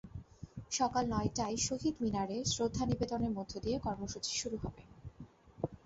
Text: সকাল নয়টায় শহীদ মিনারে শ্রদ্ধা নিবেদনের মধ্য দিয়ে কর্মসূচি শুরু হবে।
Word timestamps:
সকাল 0.71 1.03
নয়টায় 1.09 1.57
শহীদ 1.67 1.95
মিনারে 2.03 2.37
শ্রদ্ধা 2.45 2.83
নিবেদনের 2.85 3.31
মধ্য 3.37 3.53
দিয়ে 3.59 3.77
কর্মসূচি 3.79 4.31
শুরু 4.41 4.57
হবে। 4.57 4.81